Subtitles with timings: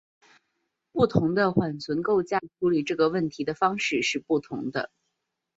[0.91, 4.89] 不同的缓存架构处理这个问题的方式是不同的。